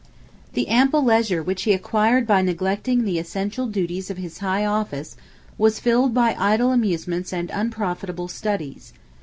[0.53, 5.15] The ample leisure which he acquired by neglecting the essential duties of his high office,
[5.59, 8.93] was filled by idle amusements and unprofitable studies.